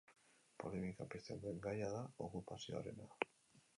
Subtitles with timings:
[0.61, 3.11] Polemika pizten duen gaia da okupazioarena.